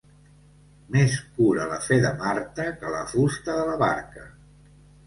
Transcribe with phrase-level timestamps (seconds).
[0.95, 4.29] Més cura la fe de Marta que la fusta de la barca.